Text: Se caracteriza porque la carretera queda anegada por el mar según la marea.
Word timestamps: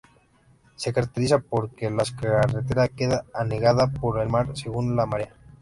Se 0.77 0.91
caracteriza 0.93 1.37
porque 1.37 1.91
la 1.91 2.03
carretera 2.19 2.87
queda 2.87 3.23
anegada 3.35 3.85
por 3.85 4.19
el 4.19 4.29
mar 4.29 4.47
según 4.57 4.95
la 4.95 5.05
marea. 5.05 5.35